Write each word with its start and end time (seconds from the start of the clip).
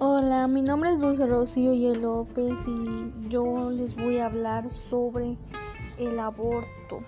Hola, 0.00 0.46
mi 0.46 0.62
nombre 0.62 0.92
es 0.92 1.00
Dulce 1.00 1.26
Rocío 1.26 1.72
y 1.72 1.92
López 1.92 2.60
y 2.68 3.28
yo 3.28 3.68
les 3.72 3.96
voy 3.96 4.18
a 4.18 4.26
hablar 4.26 4.70
sobre 4.70 5.36
el 5.98 6.20
aborto. 6.20 7.00